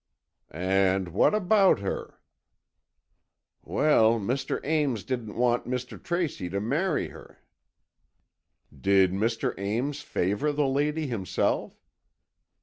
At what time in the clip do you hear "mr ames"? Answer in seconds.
4.19-5.03, 9.11-10.01